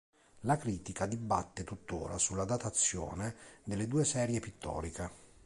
[0.45, 5.11] La critica dibatte tuttora sulla datazione delle due serie pittoriche.